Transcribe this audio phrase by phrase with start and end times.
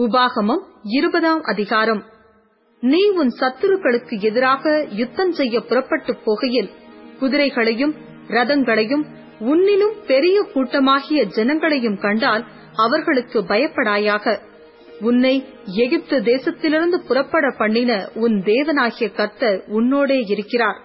[0.00, 2.04] உபாகமம் இருபதாம் அதிகாரம்.
[2.80, 6.70] நீ உன் சத்துருக்களுக்கு எதிராக யுத்தம் செய்ய புறப்பட்டுப் போகையில்
[7.20, 7.94] குதிரைகளையும்
[8.28, 9.04] ரதங்களையும்
[9.40, 12.44] உன்னிலும் பெரிய கூட்டமாகிய ஜனங்களையும் கண்டால்
[12.74, 14.38] அவர்களுக்கு பயப்படாயாக.
[15.00, 20.80] உன்னை எகிப்து தேசத்திலிருந்து புறப்பட பண்ணின உன் தேவனாகிய கர்த்தர் உன்னோடே இருக்கிறார்.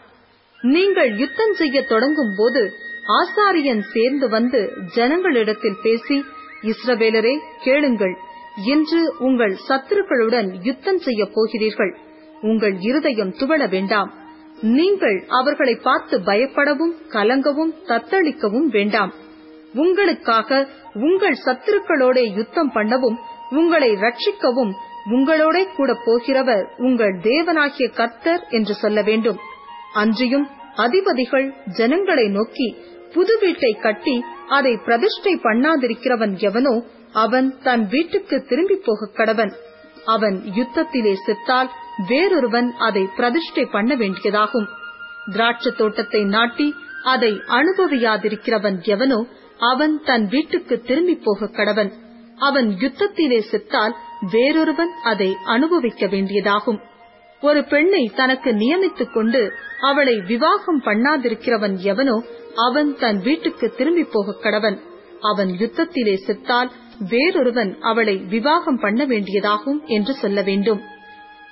[0.62, 2.74] நீங்கள் யுத்தம் செய்ய தொடங்கும் போது
[3.08, 6.24] ஆசாரியன் சேர்ந்து வந்து ஜனங்களிடத்தில் பேசி
[6.62, 8.18] இஸ்ரவேலரே கேளுங்கள்.
[8.66, 11.98] இன்று உங்கள் சத்துருக்களுடன் யுத்தம் செய்ய போகிறீர்கள்.
[12.42, 14.14] உங்கள் இருதயம் துவள வேண்டாம்.
[14.62, 19.14] நீங்கள் அவர்களை பார்த்து பயப்படவும் கலங்கவும் தத்தளிக்கவும் வேண்டாம்.
[19.74, 23.18] உங்களுக்காக உங்கள் சத்துருக்களோட யுத்தம் பண்ணவும்
[23.52, 24.74] உங்களை ரட்சிக்கவும்
[25.12, 29.40] உங்களோட கூட போகிறவர் உங்கள் தேவனாகிய கர்த்தர் என்று சொல்ல வேண்டும்.
[29.94, 32.76] அன்றியும் அதிபதிகள் ஜனங்களை நோக்கி
[33.14, 36.84] புது வீட்டை கட்டி அதை பிரதிஷ்டை பண்ணாதிருக்கிறவன் எவனோ
[37.24, 39.54] அவன் தன் வீட்டுக்கு திரும்பி போக கடவன்.
[40.06, 41.70] அவன் யுத்தத்திலே செத்தால்
[42.08, 44.68] வேறொருவன் அதை பிரதிஷ்டை பண்ண வேண்டியதாகும்.
[45.32, 46.68] திராட்சை தோட்டத்தை நாட்டி
[47.04, 49.20] அதை அனுபவியாதிருக்கிறவன் எவனோ
[49.72, 51.92] அவன் தன் வீட்டுக்கு திரும்பி போக கடவன்.
[52.40, 53.96] அவன் யுத்தத்திலே செத்தால்
[54.32, 56.80] வேறொருவன் அதை அனுபவிக்க வேண்டியதாகும்.
[57.42, 59.42] ஒரு பெண்ணை தனக்கு நியமித்துக் கொண்டு
[59.82, 62.18] அவளை விவாகம் பண்ணாதிருக்கிறவன் எவனோ
[62.68, 64.78] அவன் தன் வீட்டுக்கு திரும்பி போக கடவன்.
[65.22, 66.70] அவன் யுத்தத்திலே செத்தால்
[67.00, 70.82] வேறொருவன் அவளை விவாகம் பண்ண வேண்டியதாகும் என்று சொல்ல வேண்டும்.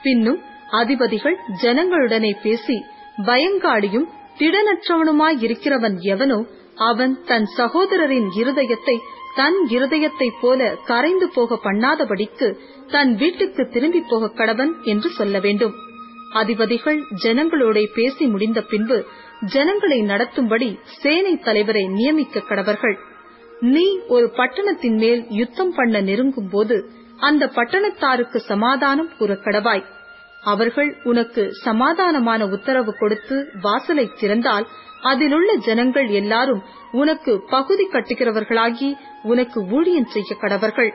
[0.02, 2.86] பின்னும் அதிபதிகள் ஜனங்களுடனே பேசி
[3.18, 4.06] பயங்காடியும்
[4.40, 9.00] திடனற்றவனுமாயிருக்கிறவன் எவனோ அவன் தன் சகோதரரின் இருதயத்தை
[9.36, 15.74] தன் இருதயத்தைப் போல கரைந்து போக பண்ணாதபடிக்கு தன் வீட்டுக்கு திரும்பி போக கடவன் என்று சொல்ல வேண்டும்.
[16.34, 19.06] அதிபதிகள் ஜனங்களோட பேசி முடிந்த பின்பு
[19.46, 22.98] ஜனங்களை நடத்தும்படி சேனை தலைவரை நியமிக்க கடவர்கள்.
[23.60, 29.86] நீ ஒரு பட்டணத்தின் மேல் யுத்தம் பண்ண நெருங்கும் போது அந்த பட்டணத்தாருக்கு சமாதானம் கூற கடவாய்
[30.44, 34.66] அவர்கள் உனக்கு சமாதானமான உத்தரவு கொடுத்து வாசலை திறந்தால்
[35.02, 40.92] அதிலுள்ள ஜனங்கள் எல்லாரும் உனக்கு பகுதி கட்டுகிறவர்களாகி உனக்கு ஊழியம் செய்ய கடவர்கள்.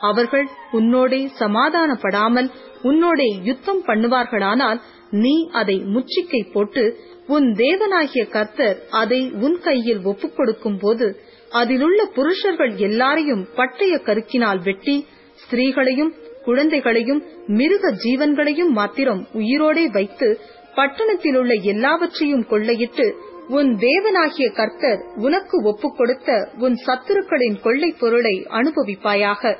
[0.00, 2.50] அவர்கள் உன்னோடே சமாதானப்படாமல்
[2.82, 10.78] உன்னோடே யுத்தம் பண்ணுவார்களானால் நீ அதை முச்சிக்கை போட்டு உன் தேவனாகிய கர்த்தர் அதை உன் கையில் ஒப்புக் கொடுக்கும்
[10.78, 11.20] போது
[11.60, 14.96] அதிலுள்ள புருஷர்கள் எல்லாரையும் பட்டய கருக்கினால் வெட்டி
[15.38, 16.12] ஸ்திரீகளையும்
[16.44, 17.20] குழந்தைகளையும்
[17.58, 20.28] மிருக ஜீவன்களையும் மாத்திரம் உயிரோடே வைத்து
[20.74, 23.06] பட்டணத்தில் உள்ள எல்லாவற்றையும் கொள்ளையிட்டு
[23.48, 29.52] உன் தேவனாகிய கர்த்தர் உனக்கு ஒப்புக் கொடுத்த உன் சத்துருக்களின் கொள்ளை பொருளை அனுபவிப்பாயாக.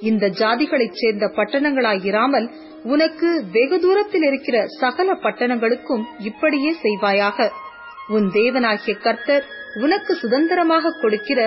[0.00, 2.46] இந்த ஜாதிகளைச் சேர்ந்த பட்டணங்களாயிராமல்
[2.84, 7.48] உனக்கு வெகு தூரத்தில் இருக்கிற சகல பட்டணங்களுக்கும் இப்படியே செய்வாயாக.
[8.08, 9.44] உன் தேவனாகிய கர்த்தர்
[9.74, 11.40] உனக்கு சுதந்திரமாக கொடுக்கிற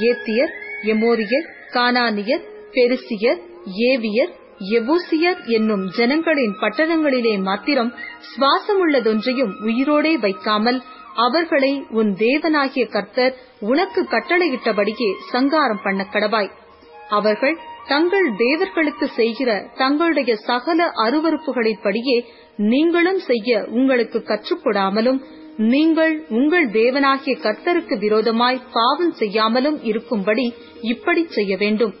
[0.00, 3.40] ஏத்தியர் எமோரியர் கானானியர் பெருசியர்
[3.88, 4.32] ஏவியர்
[4.70, 7.94] எபூசியர் என்னும் ஜனங்களின் பட்டணங்களிலே மாத்திரம்
[8.30, 10.82] சுவாசமுள்ளதொன்றையும் உயிரோடே வைக்காமல்
[11.14, 16.50] அவர்களை உன் தேவனாகிய கர்த்தர் உனக்கு கட்டளையிட்டபடியே சங்காரம் பண்ண கடவாய்.
[17.08, 22.16] அவர்கள் தங்கள் தேவர்களுக்கு செய்கிற தங்களுடைய சகல அருவறுப்புகளின்படியே
[22.56, 25.20] நீங்களும் செய்ய உங்களுக்கு கற்றுக்கொடாமலும்
[25.58, 31.94] நீங்கள் உங்கள் தேவனாகிய கர்த்தருக்கு விரோதமாய் பாவம் செய்யாமலும் இருக்கும்படி இப்படி செய்ய வேண்டும்.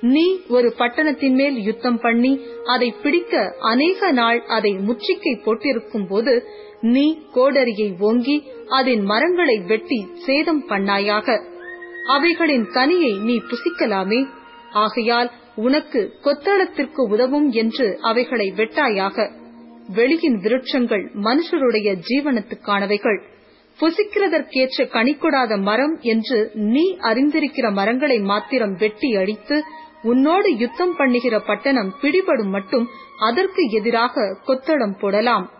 [0.00, 6.48] நீ ஒரு பட்டணத்தின் மேல் யுத்தம் பண்ணி அதை பிடிக்க அநேக நாள் அதை முச்சிக்கை போட்டிருக்கும் போது
[6.80, 11.38] நீ கோடரியை ஓங்கி அதன் மரங்களை வெட்டி சேதம் பண்ணாயாக.
[12.06, 14.26] அவைகளின் கனியை நீ புசிக்கலாமே.
[14.70, 19.30] ஆகையால் உனக்கு கொத்தளத்திற்கு உதவும் என்று அவைகளை வெட்டாயாக.
[19.92, 23.22] வெளியின் விருட்சங்கள் மனுஷருடைய ஜீவனத்துக்கானவைகள்.
[23.80, 29.64] புசிக்கிறதற்கேற்ற கனிக்கொடாத மரம் என்று நீ அறிந்திருக்கிற மரங்களை மாத்திரம் வெட்டி அடித்து
[30.02, 35.50] உன்னோடு யுத்தம் பண்ணுகிற பட்டணம் பிடிபடும் மட்டும் அதற்கு எதிராக கொத்தளம் போடலாம்.